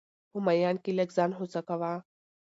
[0.31, 1.93] په ميان کي لږ ځان هوسا کوه!